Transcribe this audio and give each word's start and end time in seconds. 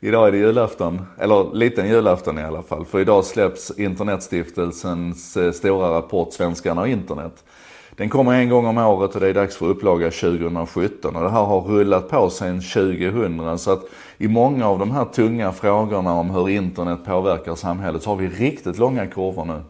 idag 0.00 0.28
är 0.28 0.32
det 0.32 0.38
julafton, 0.38 1.06
eller 1.18 1.54
liten 1.54 1.88
julafton 1.88 2.38
i 2.38 2.42
alla 2.42 2.62
fall. 2.62 2.84
För 2.84 3.00
idag 3.00 3.24
släpps 3.24 3.70
Internetstiftelsens 3.78 5.36
eh, 5.36 5.52
stora 5.52 5.96
rapport 5.96 6.32
Svenskarna 6.32 6.80
och 6.80 6.88
internet. 6.88 7.44
Den 7.90 8.08
kommer 8.08 8.32
en 8.32 8.48
gång 8.48 8.66
om 8.66 8.78
året 8.78 9.14
och 9.14 9.20
det 9.20 9.28
är 9.28 9.34
dags 9.34 9.56
för 9.56 9.66
upplaga 9.66 10.10
2017 10.10 11.16
och 11.16 11.22
det 11.22 11.30
här 11.30 11.44
har 11.44 11.60
rullat 11.60 12.08
på 12.08 12.30
sedan 12.30 12.60
2000 12.60 13.58
så 13.58 13.72
att 13.72 13.82
i 14.18 14.28
många 14.28 14.68
av 14.68 14.78
de 14.78 14.90
här 14.90 15.04
tunga 15.04 15.52
frågorna 15.52 16.12
om 16.12 16.30
hur 16.30 16.48
internet 16.48 16.98
påverkar 17.04 17.54
samhället 17.54 18.02
så 18.02 18.10
har 18.10 18.16
vi 18.16 18.28
riktigt 18.28 18.78
långa 18.78 19.06
kurvor 19.06 19.44
nu. 19.44 19.62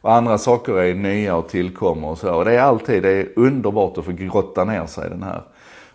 Och 0.00 0.12
andra 0.12 0.38
saker 0.38 0.78
är 0.78 0.94
nya 0.94 1.36
och 1.36 1.48
tillkommer 1.48 2.08
och 2.08 2.18
så. 2.18 2.34
Och 2.34 2.44
det 2.44 2.52
är 2.52 2.60
alltid, 2.60 3.02
det 3.02 3.10
är 3.10 3.28
underbart 3.36 3.98
att 3.98 4.04
få 4.04 4.12
grotta 4.12 4.64
ner 4.64 4.86
sig 4.86 5.06
i 5.06 5.10
den 5.10 5.22
här. 5.22 5.42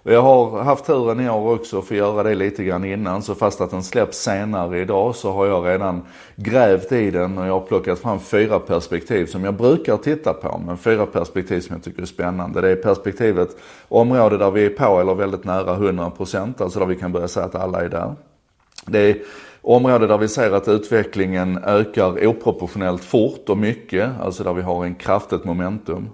Och 0.05 0.11
jag 0.11 0.21
har 0.21 0.63
haft 0.63 0.85
turen 0.85 1.19
i 1.19 1.29
år 1.29 1.53
också 1.53 1.79
att 1.79 1.85
få 1.85 1.95
göra 1.95 2.23
det 2.23 2.35
lite 2.35 2.63
grann 2.63 2.85
innan. 2.85 3.21
Så 3.21 3.35
fast 3.35 3.61
att 3.61 3.71
den 3.71 3.83
släpps 3.83 4.17
senare 4.17 4.79
idag 4.79 5.15
så 5.15 5.31
har 5.31 5.45
jag 5.45 5.67
redan 5.67 6.01
grävt 6.35 6.91
i 6.91 7.11
den 7.11 7.37
och 7.37 7.47
jag 7.47 7.53
har 7.53 7.65
plockat 7.67 7.99
fram 7.99 8.19
fyra 8.19 8.59
perspektiv 8.59 9.25
som 9.25 9.43
jag 9.43 9.53
brukar 9.53 9.97
titta 9.97 10.33
på. 10.33 10.61
Men 10.65 10.77
fyra 10.77 11.05
perspektiv 11.05 11.61
som 11.61 11.75
jag 11.75 11.83
tycker 11.83 12.01
är 12.01 12.05
spännande. 12.05 12.61
Det 12.61 12.69
är 12.69 12.75
perspektivet 12.75 13.49
område 13.87 14.37
där 14.37 14.51
vi 14.51 14.65
är 14.65 14.69
på 14.69 14.99
eller 14.99 15.15
väldigt 15.15 15.43
nära 15.43 15.77
100%. 15.77 16.63
Alltså 16.63 16.79
där 16.79 16.85
vi 16.85 16.95
kan 16.95 17.11
börja 17.11 17.27
säga 17.27 17.45
att 17.45 17.55
alla 17.55 17.81
är 17.81 17.89
där. 17.89 18.15
Det 18.85 18.99
är 18.99 19.17
område 19.61 20.07
där 20.07 20.17
vi 20.17 20.27
ser 20.27 20.51
att 20.51 20.67
utvecklingen 20.67 21.57
ökar 21.63 22.27
oproportionellt 22.27 23.03
fort 23.03 23.49
och 23.49 23.57
mycket. 23.57 24.09
Alltså 24.21 24.43
där 24.43 24.53
vi 24.53 24.61
har 24.61 24.85
en 24.85 24.95
kraftigt 24.95 25.45
momentum. 25.45 26.09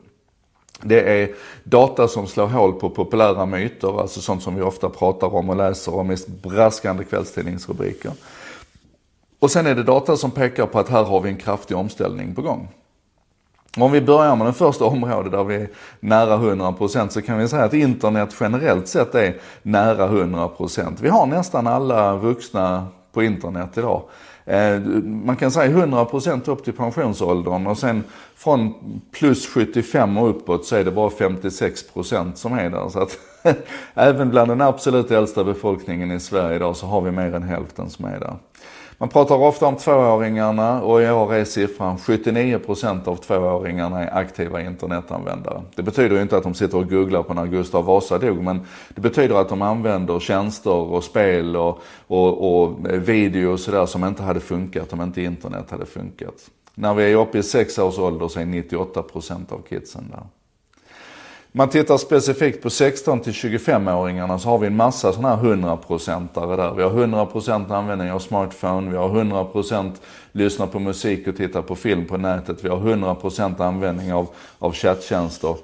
Det 0.84 1.22
är 1.22 1.30
data 1.64 2.08
som 2.08 2.28
slår 2.28 2.48
hål 2.48 2.74
på 2.74 2.90
populära 2.90 3.46
myter, 3.46 4.02
alltså 4.02 4.22
sånt 4.22 4.44
som 4.44 4.56
vi 4.56 4.62
ofta 4.62 4.90
pratar 4.90 5.36
om 5.36 5.50
och 5.50 5.56
läser 5.56 5.96
om 5.96 6.12
i 6.12 6.18
braskande 6.44 7.04
kvällstidningsrubriker. 7.04 8.12
Och 9.40 9.52
sen 9.52 9.68
är 9.68 9.76
det 9.76 9.84
data 9.84 10.18
som 10.18 10.32
pekar 10.32 10.66
på 10.66 10.80
att 10.80 10.90
här 10.90 11.04
har 11.04 11.22
vi 11.22 11.30
en 11.30 11.38
kraftig 11.38 11.78
omställning 11.78 12.36
på 12.36 12.42
gång. 12.42 12.70
Om 13.78 13.92
vi 13.92 14.02
börjar 14.02 14.36
med 14.36 14.48
det 14.48 14.54
första 14.54 14.86
området 14.86 15.32
där 15.32 15.44
vi 15.44 15.56
är 15.56 15.70
nära 16.00 16.38
100% 16.38 17.10
så 17.10 17.22
kan 17.22 17.38
vi 17.38 17.48
säga 17.48 17.64
att 17.64 17.74
internet 17.74 18.36
generellt 18.40 18.88
sett 18.88 19.16
är 19.16 19.36
nära 19.62 20.08
100%. 20.08 20.98
Vi 21.02 21.10
har 21.10 21.26
nästan 21.26 21.68
alla 21.68 22.16
vuxna 22.16 22.88
på 23.12 23.24
internet 23.24 23.78
idag. 23.78 24.02
Eh, 24.46 24.80
man 25.04 25.36
kan 25.36 25.52
säga 25.52 25.78
100% 25.78 26.50
upp 26.50 26.64
till 26.64 26.74
pensionsåldern 26.74 27.68
och 27.68 27.78
sen 27.78 28.04
från 28.36 28.74
plus 29.12 29.48
75 29.48 30.18
och 30.18 30.30
uppåt 30.30 30.66
så 30.66 30.76
är 30.76 30.84
det 30.84 30.92
bara 30.92 31.10
56% 31.10 32.36
som 32.36 32.54
är 32.54 32.70
där. 32.70 32.90
Så 32.90 33.00
att 33.00 33.18
även 33.94 34.30
bland 34.30 34.52
den 34.52 34.62
absolut 34.62 35.12
äldsta 35.12 35.44
befolkningen 35.44 36.12
i 36.12 36.20
Sverige 36.20 36.56
idag 36.56 36.76
så 36.76 36.86
har 36.86 37.02
vi 37.02 37.12
mer 37.12 37.36
än 37.36 37.44
hälften 37.44 37.90
som 37.90 38.06
är 38.06 38.20
där. 38.20 38.36
Man 39.02 39.10
pratar 39.10 39.36
ofta 39.36 39.66
om 39.66 39.76
tvååringarna 39.76 40.82
och 40.82 41.02
i 41.02 41.10
år 41.10 41.34
är 41.34 41.46
siffran 41.46 41.98
79% 41.98 43.08
av 43.08 43.16
tvååringarna 43.16 44.04
är 44.04 44.18
aktiva 44.18 44.62
internetanvändare. 44.62 45.62
Det 45.76 45.84
betyder 45.84 46.16
ju 46.16 46.22
inte 46.22 46.38
att 46.38 46.44
de 46.44 46.54
sitter 46.54 46.78
och 46.78 46.90
googlar 46.90 47.24
på 47.24 47.34
när 47.34 47.46
Gustav 47.46 47.86
Vasa 47.86 48.18
dog 48.18 48.44
men 48.44 48.62
det 48.96 49.02
betyder 49.02 49.36
att 49.36 49.50
de 49.50 49.62
använder 49.62 50.20
tjänster 50.20 50.72
och 50.72 51.04
spel 51.04 51.56
och, 51.56 51.80
och, 52.08 52.64
och 52.64 52.78
video 52.92 53.52
och 53.52 53.60
sådär 53.60 53.86
som 53.86 54.04
inte 54.04 54.24
hade 54.24 54.40
funkat 54.40 54.94
om 54.94 55.02
inte 55.02 55.22
internet 55.22 55.72
hade 55.72 55.86
funkat. 55.86 56.36
När 56.76 56.94
vi 56.94 57.12
är 57.12 57.16
uppe 57.16 57.38
i 57.38 57.44
sex 57.44 57.80
års 57.80 58.00
ålder 58.00 58.28
så 58.28 58.40
är 58.40 58.46
98% 58.46 59.54
av 59.54 59.62
kidsen 59.70 60.04
där 60.12 60.24
man 61.52 61.70
tittar 61.70 61.98
specifikt 61.98 62.64
på 62.64 62.70
16 62.70 63.20
till 63.20 63.34
25-åringarna 63.34 64.38
så 64.38 64.50
har 64.50 64.58
vi 64.58 64.68
en 64.68 64.76
massa 64.76 65.14
sådana 65.14 65.36
här 65.36 65.44
100-procentare 65.44 66.56
där. 66.56 66.74
Vi 66.74 66.84
har 66.84 66.90
100% 66.90 67.74
användning 67.74 68.12
av 68.12 68.20
smartphone, 68.20 68.92
vi 68.92 68.98
har 68.98 69.10
100% 69.10 69.92
lyssna 70.32 70.68
på 70.68 70.80
musik 70.80 71.28
och 71.28 71.38
titta 71.38 71.62
på 71.62 71.76
film 71.76 72.06
på 72.06 72.18
nätet, 72.18 72.64
vi 72.64 72.70
har 72.70 72.78
100% 72.78 73.62
användning 73.62 74.14
av, 74.14 74.28
av 74.60 74.74
chatttjänster. 74.74 75.56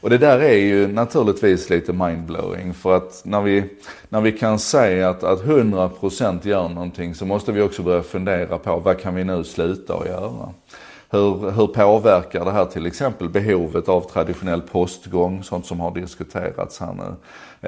Och 0.00 0.10
det 0.10 0.18
där 0.18 0.38
är 0.38 0.56
ju 0.56 0.88
naturligtvis 0.88 1.70
lite 1.70 1.92
mindblowing 1.92 2.74
för 2.74 2.96
att 2.96 3.22
när 3.24 3.40
vi, 3.40 3.64
när 4.08 4.20
vi 4.20 4.32
kan 4.32 4.58
säga 4.58 5.08
att, 5.08 5.24
att 5.24 5.42
100% 5.42 6.48
gör 6.48 6.68
någonting 6.68 7.14
så 7.14 7.26
måste 7.26 7.52
vi 7.52 7.62
också 7.62 7.82
börja 7.82 8.02
fundera 8.02 8.58
på 8.58 8.76
vad 8.76 9.00
kan 9.00 9.14
vi 9.14 9.24
nu 9.24 9.44
sluta 9.44 9.94
att 9.94 10.06
göra. 10.06 10.52
Hur, 11.14 11.50
hur 11.50 11.66
påverkar 11.66 12.44
det 12.44 12.50
här 12.50 12.64
till 12.64 12.86
exempel 12.86 13.28
behovet 13.28 13.88
av 13.88 14.00
traditionell 14.00 14.60
postgång, 14.62 15.42
sånt 15.42 15.66
som 15.66 15.80
har 15.80 15.90
diskuterats 15.90 16.80
här 16.80 16.92
nu. 16.92 17.14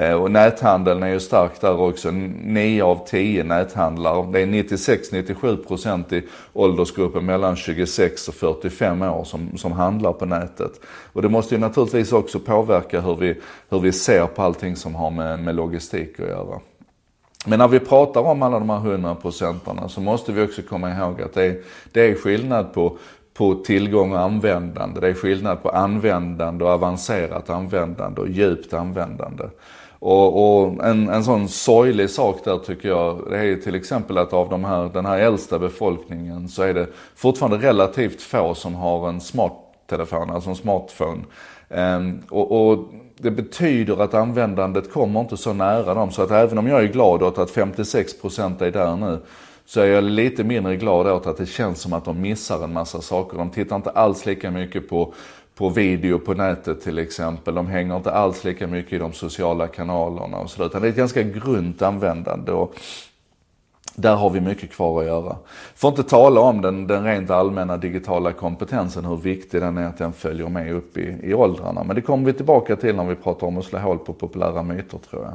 Eh, 0.00 0.12
och 0.12 0.30
näthandeln 0.30 1.02
är 1.02 1.08
ju 1.08 1.20
stark 1.20 1.60
där 1.60 1.80
också. 1.80 2.10
9 2.10 2.84
av 2.84 3.06
10 3.06 3.44
näthandlare, 3.44 4.32
det 4.32 4.40
är 4.40 4.46
96-97% 4.46 6.14
i 6.14 6.22
åldersgruppen 6.52 7.26
mellan 7.26 7.56
26 7.56 8.28
och 8.28 8.34
45 8.34 9.02
år 9.02 9.24
som, 9.24 9.58
som 9.58 9.72
handlar 9.72 10.12
på 10.12 10.26
nätet. 10.26 10.80
Och 11.12 11.22
det 11.22 11.28
måste 11.28 11.54
ju 11.54 11.60
naturligtvis 11.60 12.12
också 12.12 12.40
påverka 12.40 13.00
hur 13.00 13.16
vi, 13.16 13.40
hur 13.68 13.80
vi 13.80 13.92
ser 13.92 14.26
på 14.26 14.42
allting 14.42 14.76
som 14.76 14.94
har 14.94 15.10
med, 15.10 15.38
med 15.38 15.54
logistik 15.54 16.20
att 16.20 16.28
göra. 16.28 16.60
Men 17.46 17.58
när 17.58 17.68
vi 17.68 17.80
pratar 17.80 18.20
om 18.20 18.42
alla 18.42 18.58
de 18.58 18.70
här 18.70 18.90
100 18.90 19.14
procentarna 19.14 19.88
så 19.88 20.00
måste 20.00 20.32
vi 20.32 20.42
också 20.42 20.62
komma 20.62 20.90
ihåg 20.90 21.22
att 21.22 21.34
det 21.34 21.44
är, 21.44 21.56
det 21.92 22.00
är 22.00 22.14
skillnad 22.14 22.72
på 22.72 22.98
på 23.36 23.54
tillgång 23.54 24.12
och 24.12 24.20
användande. 24.20 25.00
Det 25.00 25.08
är 25.08 25.14
skillnad 25.14 25.62
på 25.62 25.68
användande 25.68 26.64
och 26.64 26.70
avancerat 26.70 27.50
användande 27.50 28.20
och 28.20 28.28
djupt 28.28 28.72
användande. 28.72 29.44
Och, 29.98 30.60
och 30.62 30.84
en, 30.84 31.08
en 31.08 31.24
sån 31.24 31.48
sorglig 31.48 32.10
sak 32.10 32.44
där 32.44 32.58
tycker 32.58 32.88
jag, 32.88 33.20
det 33.30 33.38
är 33.38 33.56
till 33.56 33.74
exempel 33.74 34.18
att 34.18 34.32
av 34.32 34.48
de 34.48 34.64
här, 34.64 34.90
den 34.92 35.06
här 35.06 35.18
äldsta 35.18 35.58
befolkningen 35.58 36.48
så 36.48 36.62
är 36.62 36.74
det 36.74 36.86
fortfarande 37.14 37.68
relativt 37.68 38.22
få 38.22 38.54
som 38.54 38.74
har 38.74 39.08
en 39.08 39.20
smarttelefon, 39.20 40.30
alltså 40.30 40.50
en 40.50 40.56
smartphone. 40.56 41.24
Um, 41.68 42.22
och, 42.30 42.70
och, 42.70 42.78
det 43.18 43.30
betyder 43.30 44.02
att 44.02 44.14
användandet 44.14 44.92
kommer 44.92 45.20
inte 45.20 45.36
så 45.36 45.52
nära 45.52 45.94
dem. 45.94 46.10
Så 46.10 46.22
att 46.22 46.30
även 46.30 46.58
om 46.58 46.66
jag 46.66 46.82
är 46.82 46.86
glad 46.86 47.22
åt 47.22 47.38
att 47.38 47.50
56% 47.50 48.62
är 48.62 48.70
där 48.70 48.96
nu 48.96 49.18
så 49.66 49.80
är 49.80 49.86
jag 49.86 50.04
lite 50.04 50.44
mindre 50.44 50.76
glad 50.76 51.06
åt 51.06 51.26
att 51.26 51.36
det 51.36 51.46
känns 51.46 51.80
som 51.80 51.92
att 51.92 52.04
de 52.04 52.20
missar 52.20 52.64
en 52.64 52.72
massa 52.72 53.00
saker. 53.00 53.38
De 53.38 53.50
tittar 53.50 53.76
inte 53.76 53.90
alls 53.90 54.26
lika 54.26 54.50
mycket 54.50 54.88
på, 54.88 55.14
på 55.54 55.68
video 55.68 56.18
på 56.18 56.34
nätet 56.34 56.80
till 56.80 56.98
exempel. 56.98 57.54
De 57.54 57.66
hänger 57.66 57.96
inte 57.96 58.12
alls 58.12 58.44
lika 58.44 58.66
mycket 58.66 58.92
i 58.92 58.98
de 58.98 59.12
sociala 59.12 59.66
kanalerna 59.66 60.38
och 60.38 60.50
sådär. 60.50 60.66
Utan 60.66 60.82
det 60.82 60.88
är 60.88 60.90
ett 60.90 60.96
ganska 60.96 61.22
grunt 61.22 61.82
användande. 61.82 62.52
Och 62.52 62.74
där 63.94 64.16
har 64.16 64.30
vi 64.30 64.40
mycket 64.40 64.70
kvar 64.70 65.00
att 65.00 65.06
göra. 65.06 65.36
Får 65.74 65.90
inte 65.90 66.02
tala 66.02 66.40
om 66.40 66.60
den, 66.62 66.86
den 66.86 67.04
rent 67.04 67.30
allmänna 67.30 67.76
digitala 67.76 68.32
kompetensen, 68.32 69.04
hur 69.04 69.16
viktig 69.16 69.60
den 69.60 69.78
är 69.78 69.86
att 69.86 69.98
den 69.98 70.12
följer 70.12 70.48
med 70.48 70.72
upp 70.72 70.96
i, 70.96 71.18
i 71.22 71.34
åldrarna. 71.34 71.84
Men 71.84 71.96
det 71.96 72.02
kommer 72.02 72.26
vi 72.26 72.32
tillbaka 72.32 72.76
till 72.76 72.96
när 72.96 73.04
vi 73.04 73.14
pratar 73.14 73.46
om 73.46 73.58
att 73.58 73.64
slå 73.64 73.78
hål 73.78 73.98
på 73.98 74.12
populära 74.12 74.62
myter 74.62 74.98
tror 74.98 75.22
jag. 75.22 75.34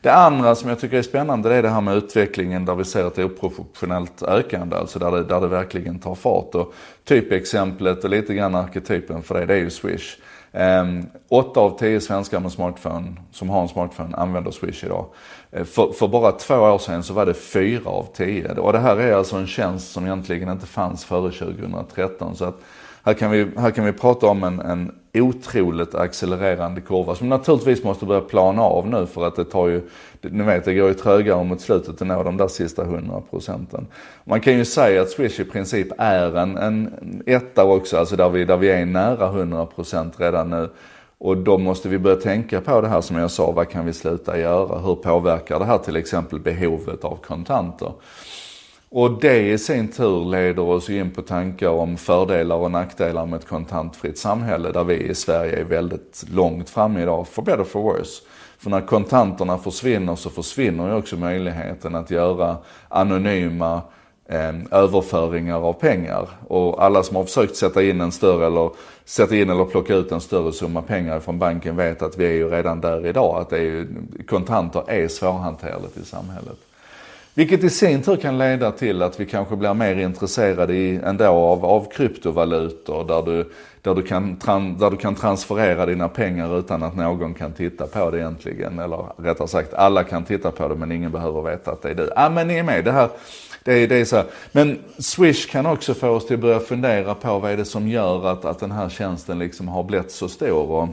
Det 0.00 0.12
andra 0.12 0.54
som 0.54 0.68
jag 0.68 0.80
tycker 0.80 0.98
är 0.98 1.02
spännande 1.02 1.48
det 1.48 1.54
är 1.54 1.62
det 1.62 1.68
här 1.68 1.80
med 1.80 1.96
utvecklingen 1.96 2.64
där 2.64 2.74
vi 2.74 2.84
ser 2.84 3.06
ett 3.06 3.18
oproportionellt 3.18 4.22
ökande, 4.22 4.76
alltså 4.76 4.98
där 4.98 5.10
det, 5.10 5.24
där 5.24 5.40
det 5.40 5.46
verkligen 5.46 5.98
tar 5.98 6.14
fart. 6.14 6.54
Och 6.54 6.74
typexemplet 7.04 8.04
och 8.04 8.10
lite 8.10 8.34
grann 8.34 8.54
arketypen 8.54 9.22
för 9.22 9.34
det, 9.34 9.46
det 9.46 9.54
är 9.54 9.58
ju 9.58 9.70
Swish. 9.70 10.16
Um, 10.54 11.06
åtta 11.28 11.60
av 11.60 11.78
tio 11.78 12.00
svenskar 12.00 12.40
med 12.40 12.52
smartphone, 12.52 13.16
som 13.30 13.50
har 13.50 13.62
en 13.62 13.68
smartphone, 13.68 14.16
använder 14.16 14.50
Swish 14.50 14.84
idag. 14.84 15.06
Eh, 15.50 15.64
för, 15.64 15.92
för, 15.92 16.08
bara 16.08 16.32
två 16.32 16.54
år 16.54 16.78
sedan 16.78 17.02
så 17.02 17.14
var 17.14 17.26
det 17.26 17.34
fyra 17.34 17.90
av 17.90 18.06
tio. 18.14 18.48
Och 18.48 18.72
det 18.72 18.78
här 18.78 18.96
är 18.96 19.14
alltså 19.14 19.36
en 19.36 19.46
tjänst 19.46 19.92
som 19.92 20.06
egentligen 20.06 20.48
inte 20.48 20.66
fanns 20.66 21.04
före 21.04 21.30
2013. 21.30 22.36
Så 22.36 22.44
att 22.44 22.60
här 23.02 23.14
kan 23.14 23.30
vi, 23.30 23.46
här 23.56 23.70
kan 23.70 23.84
vi 23.84 23.92
prata 23.92 24.26
om 24.26 24.44
en, 24.44 24.60
en 24.60 24.92
otroligt 25.14 25.94
accelererande 25.94 26.80
kurva 26.80 27.14
som 27.14 27.28
naturligtvis 27.28 27.84
måste 27.84 28.06
börja 28.06 28.20
plana 28.20 28.62
av 28.62 28.88
nu 28.88 29.06
för 29.06 29.26
att 29.26 29.36
det 29.36 29.44
tar 29.44 29.68
ju, 29.68 29.82
ni 30.20 30.42
vet 30.42 30.64
det 30.64 30.74
går 30.74 30.88
ju 30.88 30.94
trögare 30.94 31.44
mot 31.44 31.60
slutet 31.60 32.02
att 32.02 32.08
nå 32.08 32.22
de 32.22 32.36
där 32.36 32.48
sista 32.48 32.82
100 32.82 33.22
procenten. 33.30 33.86
Man 34.24 34.40
kan 34.40 34.52
ju 34.58 34.64
säga 34.64 35.02
att 35.02 35.10
Swish 35.10 35.40
i 35.40 35.44
princip 35.44 35.88
är 35.98 36.36
en, 36.36 36.56
en 36.56 37.22
etta 37.26 37.64
också, 37.64 37.98
alltså 37.98 38.16
där 38.16 38.28
vi, 38.28 38.44
där 38.44 38.56
vi 38.56 38.70
är 38.70 38.86
nära 38.86 39.28
100 39.28 39.66
procent 39.66 40.14
redan 40.20 40.50
nu. 40.50 40.68
Och 41.18 41.36
då 41.36 41.58
måste 41.58 41.88
vi 41.88 41.98
börja 41.98 42.16
tänka 42.16 42.60
på 42.60 42.80
det 42.80 42.88
här 42.88 43.00
som 43.00 43.16
jag 43.16 43.30
sa, 43.30 43.50
vad 43.50 43.68
kan 43.68 43.86
vi 43.86 43.92
sluta 43.92 44.38
göra? 44.38 44.78
Hur 44.78 44.94
påverkar 44.94 45.58
det 45.58 45.64
här 45.64 45.78
till 45.78 45.96
exempel 45.96 46.40
behovet 46.40 47.04
av 47.04 47.16
kontanter? 47.16 47.92
Och 48.94 49.20
det 49.20 49.38
i 49.38 49.58
sin 49.58 49.88
tur 49.88 50.24
leder 50.24 50.62
oss 50.62 50.90
in 50.90 51.10
på 51.10 51.22
tankar 51.22 51.68
om 51.68 51.96
fördelar 51.96 52.56
och 52.56 52.70
nackdelar 52.70 53.26
med 53.26 53.38
ett 53.38 53.48
kontantfritt 53.48 54.18
samhälle 54.18 54.72
där 54.72 54.84
vi 54.84 54.94
i 54.94 55.14
Sverige 55.14 55.60
är 55.60 55.64
väldigt 55.64 56.24
långt 56.32 56.70
framme 56.70 57.02
idag, 57.02 57.28
for 57.28 57.42
better 57.42 57.64
for 57.64 57.82
worse. 57.82 58.22
För 58.58 58.70
när 58.70 58.80
kontanterna 58.80 59.58
försvinner 59.58 60.16
så 60.16 60.30
försvinner 60.30 60.88
ju 60.88 60.94
också 60.94 61.16
möjligheten 61.16 61.94
att 61.94 62.10
göra 62.10 62.56
anonyma 62.88 63.80
eh, 64.28 64.54
överföringar 64.70 65.56
av 65.56 65.72
pengar. 65.72 66.28
Och 66.48 66.84
alla 66.84 67.02
som 67.02 67.16
har 67.16 67.24
försökt 67.24 67.56
sätta 67.56 67.82
in 67.82 68.00
en 68.00 68.12
större 68.12 68.46
eller 68.46 68.70
sätta 69.04 69.36
in 69.36 69.50
eller 69.50 69.64
plocka 69.64 69.94
ut 69.94 70.12
en 70.12 70.20
större 70.20 70.52
summa 70.52 70.82
pengar 70.82 71.20
från 71.20 71.38
banken 71.38 71.76
vet 71.76 72.02
att 72.02 72.18
vi 72.18 72.24
är 72.24 72.32
ju 72.32 72.50
redan 72.50 72.80
där 72.80 73.06
idag. 73.06 73.40
Att 73.40 73.50
det 73.50 73.58
är, 73.58 73.86
kontanter 74.26 74.82
är 74.86 75.08
svårhanterligt 75.08 75.96
i 75.96 76.04
samhället. 76.04 76.58
Vilket 77.34 77.64
i 77.64 77.70
sin 77.70 78.02
tur 78.02 78.16
kan 78.16 78.38
leda 78.38 78.72
till 78.72 79.02
att 79.02 79.20
vi 79.20 79.26
kanske 79.26 79.56
blir 79.56 79.74
mer 79.74 79.96
intresserade 79.96 80.74
i, 80.74 80.96
ändå 80.96 81.26
av, 81.26 81.64
av 81.64 81.90
kryptovalutor 81.90 83.04
där 83.04 83.22
du, 83.22 83.50
där, 83.82 83.94
du 83.94 84.02
kan, 84.02 84.38
där 84.78 84.90
du 84.90 84.96
kan 84.96 85.14
transferera 85.14 85.86
dina 85.86 86.08
pengar 86.08 86.58
utan 86.58 86.82
att 86.82 86.96
någon 86.96 87.34
kan 87.34 87.52
titta 87.52 87.86
på 87.86 88.10
det 88.10 88.18
egentligen. 88.18 88.78
Eller 88.78 89.04
rättare 89.16 89.48
sagt, 89.48 89.74
alla 89.74 90.04
kan 90.04 90.24
titta 90.24 90.50
på 90.50 90.68
det 90.68 90.74
men 90.74 90.92
ingen 90.92 91.12
behöver 91.12 91.42
veta 91.42 91.70
att 91.70 91.82
det 91.82 91.90
är 91.90 91.94
du. 91.94 92.10
Ja 92.16 92.30
men 92.30 92.48
ni 92.48 92.54
är 92.54 92.62
med, 92.62 92.84
det 92.84 92.92
här 92.92 93.08
det 93.64 93.72
är, 93.72 93.88
det 93.88 93.96
är 93.96 94.04
så 94.04 94.16
här. 94.16 94.26
Men 94.52 94.78
Swish 94.98 95.50
kan 95.50 95.66
också 95.66 95.94
få 95.94 96.08
oss 96.08 96.26
till 96.26 96.34
att 96.34 96.40
börja 96.40 96.60
fundera 96.60 97.14
på 97.14 97.38
vad 97.38 97.50
är 97.50 97.56
det 97.56 97.64
som 97.64 97.88
gör 97.88 98.26
att, 98.26 98.44
att 98.44 98.58
den 98.58 98.70
här 98.70 98.88
tjänsten 98.88 99.38
liksom 99.38 99.68
har 99.68 99.82
blivit 99.82 100.10
så 100.10 100.28
stor. 100.28 100.70
Och, 100.70 100.88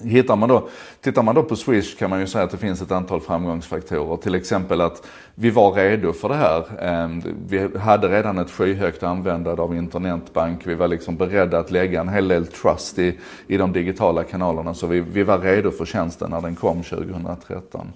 Hittar 0.00 0.36
man 0.36 0.48
då, 0.48 0.68
tittar 1.00 1.22
man 1.22 1.34
då 1.34 1.42
på 1.42 1.56
Swish 1.56 1.98
kan 1.98 2.10
man 2.10 2.20
ju 2.20 2.26
säga 2.26 2.44
att 2.44 2.50
det 2.50 2.56
finns 2.56 2.82
ett 2.82 2.92
antal 2.92 3.20
framgångsfaktorer. 3.20 4.16
Till 4.16 4.34
exempel 4.34 4.80
att 4.80 5.06
vi 5.34 5.50
var 5.50 5.72
redo 5.72 6.12
för 6.12 6.28
det 6.28 6.34
här. 6.34 6.64
Ehm, 6.80 7.22
vi 7.48 7.78
hade 7.78 8.08
redan 8.08 8.38
ett 8.38 8.50
skyhögt 8.50 9.02
användande 9.02 9.62
av 9.62 9.76
internetbank. 9.76 10.66
Vi 10.66 10.74
var 10.74 10.88
liksom 10.88 11.16
beredda 11.16 11.58
att 11.58 11.70
lägga 11.70 12.00
en 12.00 12.08
hel 12.08 12.28
del 12.28 12.46
trust 12.46 12.98
i, 12.98 13.18
i 13.46 13.56
de 13.56 13.72
digitala 13.72 14.24
kanalerna. 14.24 14.74
Så 14.74 14.86
vi, 14.86 15.00
vi 15.00 15.22
var 15.22 15.38
redo 15.38 15.70
för 15.70 15.84
tjänsten 15.84 16.30
när 16.30 16.40
den 16.40 16.56
kom 16.56 16.82
2013. 16.82 17.92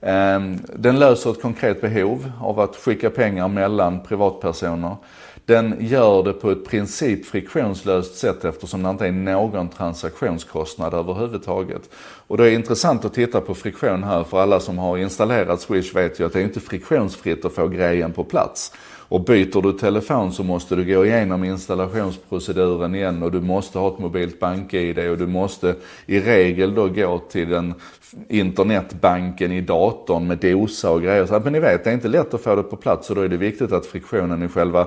Ehm, 0.00 0.58
den 0.76 0.98
löser 0.98 1.30
ett 1.30 1.42
konkret 1.42 1.80
behov 1.80 2.32
av 2.40 2.60
att 2.60 2.76
skicka 2.76 3.10
pengar 3.10 3.48
mellan 3.48 4.00
privatpersoner. 4.00 4.96
Den 5.44 5.76
gör 5.80 6.22
det 6.22 6.32
på 6.32 6.50
ett 6.50 6.64
princip 6.64 7.26
friktionslöst 7.26 8.14
sätt 8.14 8.44
eftersom 8.44 8.82
det 8.82 8.90
inte 8.90 9.06
är 9.06 9.12
någon 9.12 9.68
transaktionskostnad 9.68 10.94
överhuvudtaget. 10.94 11.90
Och 12.26 12.36
det 12.36 12.50
är 12.50 12.54
intressant 12.54 13.04
att 13.04 13.14
titta 13.14 13.40
på 13.40 13.54
friktion 13.54 14.04
här 14.04 14.24
för 14.24 14.40
alla 14.40 14.60
som 14.60 14.78
har 14.78 14.98
installerat 14.98 15.60
Swish 15.60 15.94
vet 15.94 16.20
ju 16.20 16.26
att 16.26 16.32
det 16.32 16.40
är 16.40 16.44
inte 16.44 16.60
friktionsfritt 16.60 17.44
att 17.44 17.52
få 17.52 17.68
grejen 17.68 18.12
på 18.12 18.24
plats. 18.24 18.72
Och 19.10 19.24
byter 19.24 19.62
du 19.62 19.72
telefon 19.72 20.32
så 20.32 20.42
måste 20.42 20.76
du 20.76 20.84
gå 20.84 21.06
igenom 21.06 21.44
installationsproceduren 21.44 22.94
igen 22.94 23.22
och 23.22 23.32
du 23.32 23.40
måste 23.40 23.78
ha 23.78 23.88
ett 23.88 23.98
mobilt 23.98 24.40
bank-id 24.40 24.98
och 24.98 25.18
du 25.18 25.26
måste 25.26 25.74
i 26.06 26.20
regel 26.20 26.74
då 26.74 26.88
gå 26.88 27.18
till 27.18 27.48
den 27.48 27.74
internetbanken 28.28 29.52
i 29.52 29.60
datorn 29.60 30.26
med 30.26 30.38
dosa 30.38 30.90
och 30.90 31.02
grejer. 31.02 31.40
Men 31.40 31.52
ni 31.52 31.60
vet, 31.60 31.84
det 31.84 31.90
är 31.90 31.94
inte 31.94 32.08
lätt 32.08 32.34
att 32.34 32.40
få 32.40 32.54
det 32.54 32.62
på 32.62 32.76
plats 32.76 33.10
och 33.10 33.16
då 33.16 33.22
är 33.22 33.28
det 33.28 33.36
viktigt 33.36 33.72
att 33.72 33.86
friktionen 33.86 34.42
i 34.42 34.48
själva 34.48 34.86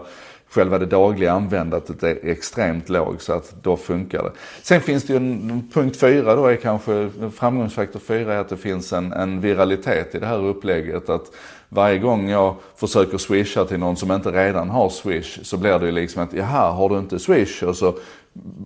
själva 0.54 0.78
det 0.78 0.86
dagliga 0.86 1.32
användandet 1.32 2.04
är 2.04 2.20
extremt 2.24 2.90
låg 2.90 3.22
så 3.22 3.34
att 3.34 3.56
då 3.62 3.78
funkar 3.78 4.24
det. 4.24 4.32
Sen 4.62 4.82
finns 4.82 5.04
det 5.04 5.14
ju 5.14 5.18
en, 5.18 5.70
punkt 5.74 5.98
fyra 6.00 6.36
då 6.36 6.46
är 6.46 6.56
kanske, 6.56 7.10
framgångsfaktor 7.36 8.00
fyra 8.00 8.34
är 8.34 8.38
att 8.38 8.50
det 8.50 8.58
finns 8.58 8.94
en, 8.94 9.14
en 9.14 9.42
viralitet 9.42 10.16
i 10.16 10.20
det 10.20 10.26
här 10.26 10.46
upplägget. 10.46 11.10
Att 11.10 11.32
varje 11.70 12.00
gång 12.00 12.30
jag 12.30 12.56
försöker 12.76 13.18
swisha 13.18 13.66
till 13.66 13.80
någon 13.80 13.98
som 13.98 14.12
inte 14.12 14.32
redan 14.32 14.70
har 14.70 14.90
swish 14.90 15.40
så 15.44 15.58
blir 15.58 15.80
det 15.80 15.86
ju 15.86 15.92
liksom 15.92 16.24
att 16.24 16.34
jaha, 16.34 16.72
har 16.72 16.90
du 16.90 16.98
inte 16.98 17.20
swish? 17.20 17.64
Och 17.64 17.76
så 17.76 17.94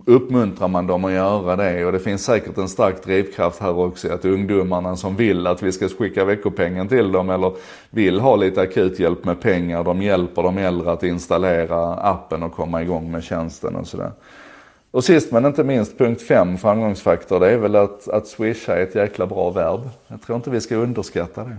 uppmuntrar 0.06 0.68
man 0.68 0.86
dem 0.86 1.04
att 1.04 1.12
göra 1.12 1.56
det 1.56 1.84
och 1.84 1.92
det 1.92 1.98
finns 1.98 2.24
säkert 2.24 2.58
en 2.58 2.68
stark 2.68 3.04
drivkraft 3.04 3.60
här 3.60 3.78
också 3.78 4.12
att 4.12 4.24
ungdomarna 4.24 4.96
som 4.96 5.16
vill 5.16 5.46
att 5.46 5.62
vi 5.62 5.72
ska 5.72 5.88
skicka 5.88 6.24
veckopengen 6.24 6.88
till 6.88 7.12
dem 7.12 7.30
eller 7.30 7.52
vill 7.90 8.20
ha 8.20 8.36
lite 8.36 8.60
akut 8.60 8.98
hjälp 8.98 9.24
med 9.24 9.40
pengar, 9.40 9.84
de 9.84 10.02
hjälper 10.02 10.42
de 10.42 10.58
äldre 10.58 10.92
att 10.92 11.02
installera 11.02 11.94
appen 11.94 12.42
och 12.42 12.52
komma 12.52 12.82
igång 12.82 13.10
med 13.10 13.24
tjänsten 13.24 13.76
och 13.76 13.86
sådär. 13.86 14.12
Och 14.90 15.04
sist 15.04 15.32
men 15.32 15.46
inte 15.46 15.64
minst 15.64 15.98
punkt 15.98 16.22
5, 16.22 16.58
framgångsfaktor, 16.58 17.40
det 17.40 17.50
är 17.50 17.58
väl 17.58 17.76
att, 17.76 18.08
att 18.08 18.26
swisha 18.26 18.76
är 18.76 18.82
ett 18.82 18.94
jäkla 18.94 19.26
bra 19.26 19.50
verb. 19.50 19.80
Jag 20.08 20.22
tror 20.22 20.36
inte 20.36 20.50
vi 20.50 20.60
ska 20.60 20.76
underskatta 20.76 21.44
det. 21.44 21.56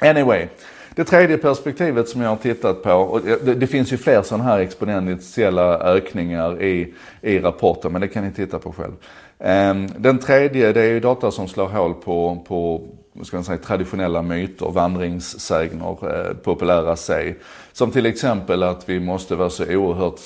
Anyway. 0.00 0.48
Det 0.94 1.04
tredje 1.04 1.38
perspektivet 1.38 2.08
som 2.08 2.20
jag 2.20 2.28
har 2.28 2.36
tittat 2.36 2.82
på, 2.82 2.92
och 2.92 3.20
det, 3.20 3.54
det 3.54 3.66
finns 3.66 3.92
ju 3.92 3.96
fler 3.96 4.22
sådana 4.22 4.44
här 4.44 4.58
exponentiella 4.58 5.78
ökningar 5.78 6.62
i, 6.62 6.94
i 7.22 7.38
rapporten, 7.38 7.92
men 7.92 8.00
det 8.00 8.08
kan 8.08 8.24
ni 8.24 8.32
titta 8.32 8.58
på 8.58 8.72
själv. 8.72 8.92
Ehm, 9.38 9.88
den 9.96 10.18
tredje, 10.18 10.72
det 10.72 10.80
är 10.80 10.88
ju 10.88 11.00
data 11.00 11.30
som 11.30 11.48
slår 11.48 11.68
hål 11.68 11.94
på, 11.94 12.44
på 12.48 12.88
ska 13.24 13.36
man 13.36 13.44
säga, 13.44 13.58
traditionella 13.58 14.22
myter, 14.22 14.70
vandringssägner, 14.70 16.28
eh, 16.28 16.34
populära 16.34 16.96
säg. 16.96 17.38
Som 17.80 17.90
till 17.90 18.06
exempel 18.06 18.62
att 18.62 18.88
vi 18.88 19.00
måste 19.00 19.34
vara 19.34 19.50
så 19.50 19.64
oerhört 19.64 20.20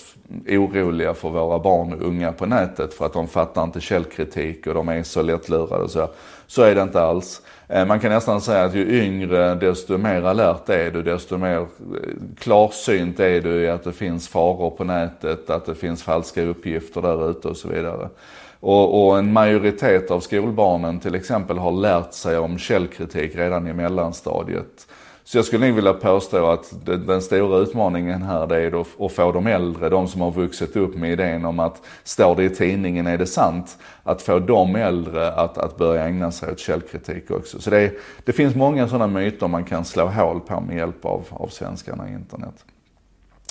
oroliga 0.49 1.15
för 1.15 1.29
våra 1.29 1.59
barn 1.59 1.93
och 1.93 2.03
unga 2.03 2.33
på 2.33 2.47
nätet 2.47 2.95
för 2.95 3.07
att 3.07 3.13
de 3.13 3.29
fattar 3.29 3.65
inte 3.65 3.81
källkritik 3.81 4.67
och 4.67 4.75
de 4.75 4.89
är 4.89 5.03
så 5.03 5.23
lättlurade. 5.23 5.89
Så, 5.89 6.09
så 6.47 6.63
är 6.63 6.75
det 6.75 6.83
inte 6.83 7.01
alls. 7.01 7.43
Eh, 7.69 7.87
man 7.87 8.01
kan 8.01 8.11
nästan 8.11 8.41
säga 8.41 8.65
att 8.65 8.75
ju 8.75 9.05
yngre 9.05 9.55
desto 9.55 9.99
mer 9.99 10.23
alert 10.23 10.69
är 10.69 10.91
du, 10.91 11.03
desto 11.03 11.37
mer 11.37 11.59
eh, 11.59 11.67
klarsynt 12.39 13.21
är 13.21 13.41
du 13.41 13.63
i 13.63 13.69
att 13.69 13.85
det 13.85 13.93
finns 13.93 14.29
faror 14.29 14.71
på 14.71 14.85
nätet, 14.85 15.51
att 15.51 15.67
det 15.67 15.75
finns 15.75 16.03
falska 16.03 16.43
uppgifter 16.43 17.03
där 17.03 17.31
ute 17.31 17.49
och 17.49 17.57
så 17.57 17.69
vidare. 17.69 18.09
Och, 18.61 19.07
och, 19.07 19.19
en 19.19 19.33
majoritet 19.33 20.11
av 20.11 20.21
skolbarnen 20.21 21.01
till 21.01 21.15
exempel 21.15 21.59
har 21.59 21.73
lärt 21.73 22.13
sig 22.13 22.39
om 22.39 22.59
källkritik 22.59 23.37
redan 23.37 23.69
i 23.69 23.73
mellanstadiet. 23.73 24.87
Så 25.27 25.39
jag 25.39 25.45
skulle 25.45 25.67
nog 25.67 25.77
vilja 25.77 25.93
påstå 25.93 26.47
att 26.47 26.75
den 26.85 27.23
stora 27.23 27.59
utmaningen 27.59 28.23
här 28.23 28.47
det 28.47 28.57
är 28.57 28.81
att 28.81 29.13
få 29.13 29.33
de 29.33 29.47
äldre, 29.47 29.89
de 29.89 30.09
som 30.09 30.21
har 30.21 30.31
vuxit 30.31 30.77
upp 30.77 30.95
med 30.97 31.13
idén 31.13 31.45
om 31.45 31.59
att 31.61 31.83
står 32.05 32.37
det 32.37 32.45
i 32.45 32.51
tidningen 32.51 33.07
är 33.07 33.19
det 33.19 33.27
sant, 33.27 33.79
att 34.03 34.23
få 34.23 34.39
de 34.39 34.77
äldre 34.77 35.33
att, 35.33 35.59
att 35.59 35.77
börja 35.77 36.05
ägna 36.05 36.33
sig 36.33 36.53
åt 36.53 36.59
källkritik 36.59 37.31
också. 37.31 37.61
Så 37.61 37.71
det, 37.71 37.93
det 38.25 38.33
finns 38.33 38.55
många 38.55 38.89
sådana 38.89 39.07
myter 39.07 39.49
man 39.49 39.65
kan 39.65 39.85
slå 39.85 40.07
hål 40.07 40.41
på 40.41 40.61
med 40.61 40.77
hjälp 40.77 41.05
av, 41.05 41.25
av 41.31 41.49
svenskarna 41.49 42.11
i 42.11 42.13
internet. 42.13 42.65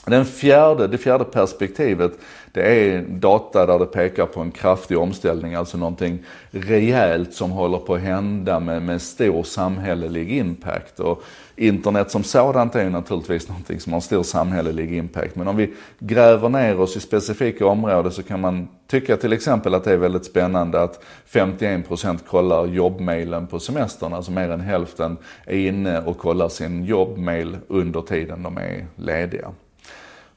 Den 0.05 0.25
fjärde, 0.25 0.87
det 0.87 0.97
fjärde 0.97 1.23
perspektivet, 1.23 2.11
det 2.51 2.61
är 2.61 3.01
data 3.01 3.65
där 3.65 3.79
det 3.79 3.85
pekar 3.85 4.25
på 4.25 4.41
en 4.41 4.51
kraftig 4.51 4.97
omställning, 4.97 5.55
alltså 5.55 5.77
någonting 5.77 6.19
rejält 6.51 7.33
som 7.33 7.51
håller 7.51 7.77
på 7.77 7.95
att 7.95 8.01
hända 8.01 8.59
med, 8.59 8.81
med 8.81 9.01
stor 9.01 9.43
samhällelig 9.43 10.31
impact. 10.31 10.99
Och 10.99 11.23
internet 11.55 12.11
som 12.11 12.23
sådant 12.23 12.75
är 12.75 12.83
ju 12.83 12.89
naturligtvis 12.89 13.47
någonting 13.47 13.79
som 13.79 13.93
har 13.93 13.99
stor 13.99 14.23
samhällelig 14.23 14.97
impact. 14.97 15.35
Men 15.35 15.47
om 15.47 15.57
vi 15.57 15.73
gräver 15.99 16.49
ner 16.49 16.79
oss 16.79 16.97
i 16.97 16.99
specifika 16.99 17.67
områden 17.67 18.11
så 18.11 18.23
kan 18.23 18.41
man 18.41 18.67
tycka 18.87 19.17
till 19.17 19.33
exempel 19.33 19.75
att 19.75 19.83
det 19.83 19.91
är 19.91 19.97
väldigt 19.97 20.25
spännande 20.25 20.81
att 20.81 21.03
51% 21.31 22.19
kollar 22.27 22.65
jobbmailen 22.65 23.47
på 23.47 23.59
semestern, 23.59 24.13
alltså 24.13 24.31
mer 24.31 24.49
än 24.49 24.61
hälften 24.61 25.17
är 25.45 25.57
inne 25.57 26.01
och 26.01 26.17
kollar 26.17 26.49
sin 26.49 26.85
jobbmail 26.85 27.57
under 27.67 28.01
tiden 28.01 28.43
de 28.43 28.57
är 28.57 28.85
lediga. 28.95 29.51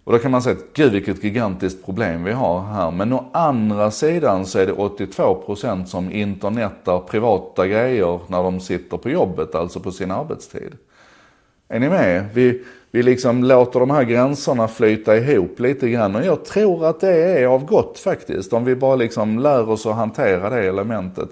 Och 0.07 0.13
då 0.13 0.19
kan 0.19 0.31
man 0.31 0.43
säga 0.43 0.57
att 0.57 0.73
gud 0.75 0.93
vilket 0.93 1.25
gigantiskt 1.25 1.85
problem 1.85 2.25
vi 2.25 2.33
har 2.33 2.63
här. 2.63 2.91
Men 2.91 3.13
å 3.13 3.31
andra 3.33 3.91
sidan 3.91 4.47
så 4.47 4.59
är 4.59 4.67
det 4.67 4.73
82% 4.73 5.85
som 5.85 6.13
internetar 6.13 6.99
privata 6.99 7.67
grejer 7.67 8.21
när 8.27 8.43
de 8.43 8.61
sitter 8.61 8.97
på 8.97 9.11
jobbet, 9.11 9.55
alltså 9.55 9.81
på 9.81 9.93
sin 9.93 10.11
arbetstid. 10.11 10.73
Är 11.69 11.81
ni 11.81 11.89
med? 11.89 12.25
Vi, 12.35 12.65
vi 12.91 13.03
liksom 13.03 13.45
låter 13.45 13.81
de 13.81 13.91
här 13.91 14.05
gränserna 14.05 14.69
flyta 14.69 15.17
ihop 15.17 15.61
lite 15.61 15.89
grann 15.89 16.17
och 16.17 16.25
jag 16.25 16.45
tror 16.45 16.87
att 16.87 17.01
det 17.01 17.15
är 17.15 17.47
av 17.47 17.65
gott 17.65 17.99
faktiskt. 17.99 18.53
Om 18.53 18.65
vi 18.65 18.77
bara 18.77 18.97
liksom 18.97 19.39
lär 19.39 19.71
oss 19.71 19.87
att 19.87 19.97
hantera 19.97 20.51
det 20.51 20.69
elementet. 20.69 21.29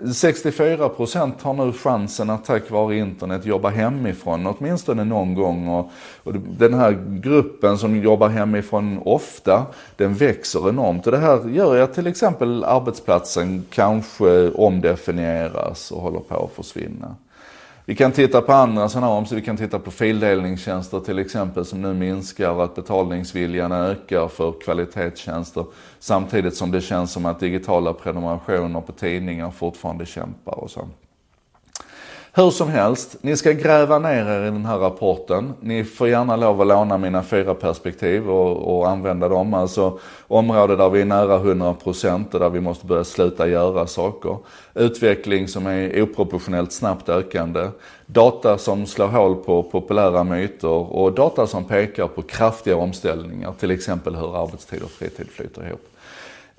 64% 0.00 1.32
har 1.42 1.54
nu 1.54 1.72
chansen 1.72 2.30
att 2.30 2.44
tack 2.44 2.70
vare 2.70 2.96
internet 2.96 3.46
jobba 3.46 3.68
hemifrån 3.68 4.46
åtminstone 4.46 5.04
någon 5.04 5.34
gång. 5.34 5.68
Och, 5.68 5.90
och 6.22 6.32
den 6.34 6.74
här 6.74 7.18
gruppen 7.20 7.78
som 7.78 8.02
jobbar 8.02 8.28
hemifrån 8.28 9.00
ofta, 9.04 9.66
den 9.96 10.14
växer 10.14 10.68
enormt. 10.68 11.06
Och 11.06 11.12
det 11.12 11.18
här 11.18 11.48
gör 11.48 11.74
ju 11.74 11.82
att 11.82 11.94
till 11.94 12.06
exempel 12.06 12.64
arbetsplatsen 12.64 13.64
kanske 13.70 14.50
omdefinieras 14.50 15.90
och 15.90 16.02
håller 16.02 16.20
på 16.20 16.44
att 16.44 16.52
försvinna. 16.52 17.16
Vi 17.88 17.94
kan 17.94 18.12
titta 18.12 18.40
på 18.40 18.52
andra 18.52 18.88
sådana 18.88 19.24
så 19.24 19.34
vi 19.34 19.42
kan 19.42 19.56
titta 19.56 19.78
på 19.78 19.90
fildelningstjänster 19.90 21.00
till 21.00 21.18
exempel 21.18 21.64
som 21.64 21.82
nu 21.82 21.94
minskar 21.94 22.64
att 22.64 22.74
betalningsviljan 22.74 23.72
ökar 23.72 24.28
för 24.28 24.54
kvalitetstjänster. 24.64 25.64
Samtidigt 25.98 26.54
som 26.56 26.70
det 26.70 26.80
känns 26.80 27.12
som 27.12 27.26
att 27.26 27.40
digitala 27.40 27.92
prenumerationer 27.92 28.80
på 28.80 28.92
tidningar 28.92 29.50
fortfarande 29.50 30.06
kämpar 30.06 30.58
och 30.58 30.70
så. 30.70 30.88
Hur 32.38 32.50
som 32.50 32.68
helst, 32.68 33.16
ni 33.20 33.36
ska 33.36 33.52
gräva 33.52 33.98
ner 33.98 34.26
er 34.26 34.42
i 34.42 34.50
den 34.50 34.64
här 34.64 34.78
rapporten. 34.78 35.52
Ni 35.60 35.84
får 35.84 36.08
gärna 36.08 36.36
lov 36.36 36.60
att 36.60 36.66
låna 36.66 36.98
mina 36.98 37.22
fyra 37.22 37.54
perspektiv 37.54 38.30
och, 38.30 38.76
och 38.76 38.88
använda 38.88 39.28
dem. 39.28 39.54
Alltså 39.54 39.98
områden 40.28 40.78
där 40.78 40.90
vi 40.90 41.00
är 41.00 41.04
nära 41.04 41.38
100% 41.38 42.32
och 42.32 42.40
där 42.40 42.50
vi 42.50 42.60
måste 42.60 42.86
börja 42.86 43.04
sluta 43.04 43.48
göra 43.48 43.86
saker. 43.86 44.36
Utveckling 44.74 45.48
som 45.48 45.66
är 45.66 46.02
oproportionellt 46.02 46.72
snabbt 46.72 47.08
ökande. 47.08 47.68
Data 48.06 48.58
som 48.58 48.86
slår 48.86 49.06
hål 49.08 49.36
på 49.36 49.62
populära 49.62 50.24
myter 50.24 50.92
och 50.92 51.12
data 51.12 51.46
som 51.46 51.64
pekar 51.64 52.06
på 52.06 52.22
kraftiga 52.22 52.76
omställningar. 52.76 53.52
Till 53.58 53.70
exempel 53.70 54.14
hur 54.14 54.42
arbetstid 54.42 54.82
och 54.82 54.90
fritid 54.90 55.28
flyter 55.30 55.66
ihop. 55.66 55.95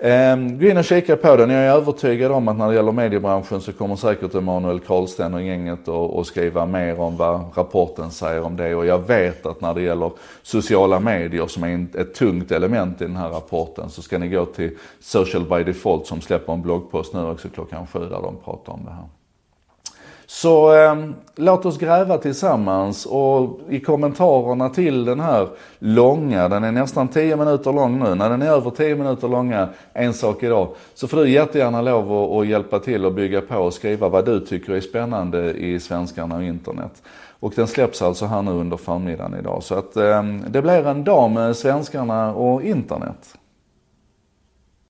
Ehm, 0.00 0.58
gå 0.58 0.66
in 0.66 0.76
och 0.76 0.84
kika 0.84 1.16
på 1.16 1.36
den. 1.36 1.50
Jag 1.50 1.62
är 1.62 1.70
övertygad 1.70 2.32
om 2.32 2.48
att 2.48 2.56
när 2.56 2.68
det 2.68 2.74
gäller 2.74 2.92
mediebranschen 2.92 3.60
så 3.60 3.72
kommer 3.72 3.96
säkert 3.96 4.34
Emanuel 4.34 4.80
Karlsten 4.80 5.34
och 5.34 5.42
gänget 5.42 5.88
att 5.88 6.26
skriva 6.26 6.66
mer 6.66 7.00
om 7.00 7.16
vad 7.16 7.56
rapporten 7.56 8.10
säger 8.10 8.42
om 8.42 8.56
det. 8.56 8.74
Och 8.74 8.86
jag 8.86 8.98
vet 8.98 9.46
att 9.46 9.60
när 9.60 9.74
det 9.74 9.82
gäller 9.82 10.10
sociala 10.42 11.00
medier 11.00 11.46
som 11.46 11.64
är 11.64 12.00
ett 12.00 12.14
tungt 12.14 12.52
element 12.52 13.00
i 13.00 13.04
den 13.04 13.16
här 13.16 13.28
rapporten 13.28 13.90
så 13.90 14.02
ska 14.02 14.18
ni 14.18 14.28
gå 14.28 14.44
till 14.44 14.70
Social 15.00 15.44
by 15.44 15.64
Default 15.64 16.06
som 16.06 16.20
släpper 16.20 16.52
en 16.52 16.62
bloggpost 16.62 17.14
nu 17.14 17.26
också 17.26 17.48
klockan 17.48 17.86
sju 17.86 17.98
där 17.98 18.22
de 18.22 18.36
pratar 18.44 18.72
om 18.72 18.84
det 18.84 18.90
här. 18.90 19.17
Så 20.30 20.74
eh, 20.74 20.96
låt 21.36 21.66
oss 21.66 21.78
gräva 21.78 22.18
tillsammans 22.18 23.06
och 23.06 23.60
i 23.68 23.80
kommentarerna 23.80 24.68
till 24.68 25.04
den 25.04 25.20
här 25.20 25.48
långa, 25.78 26.48
den 26.48 26.64
är 26.64 26.72
nästan 26.72 27.08
10 27.08 27.36
minuter 27.36 27.72
lång 27.72 27.98
nu, 27.98 28.14
när 28.14 28.30
den 28.30 28.42
är 28.42 28.46
över 28.46 28.70
10 28.70 28.96
minuter 28.96 29.28
långa, 29.28 29.68
en 29.92 30.14
sak 30.14 30.42
idag, 30.42 30.68
så 30.94 31.08
får 31.08 31.16
du 31.16 31.30
jättegärna 31.30 31.82
lov 31.82 32.12
att, 32.12 32.40
att 32.40 32.48
hjälpa 32.48 32.78
till 32.78 33.04
och 33.04 33.14
bygga 33.14 33.40
på 33.40 33.56
och 33.56 33.74
skriva 33.74 34.08
vad 34.08 34.26
du 34.26 34.40
tycker 34.40 34.72
är 34.72 34.80
spännande 34.80 35.52
i 35.52 35.80
svenskarna 35.80 36.36
och 36.36 36.42
internet. 36.42 37.02
Och 37.40 37.52
den 37.56 37.66
släpps 37.66 38.02
alltså 38.02 38.26
här 38.26 38.42
nu 38.42 38.50
under 38.50 38.76
förmiddagen 38.76 39.34
idag. 39.38 39.62
Så 39.62 39.74
att 39.74 39.96
eh, 39.96 40.22
det 40.48 40.62
blir 40.62 40.86
en 40.86 41.04
dag 41.04 41.30
med 41.30 41.56
svenskarna 41.56 42.34
och 42.34 42.62
internet. 42.62 43.38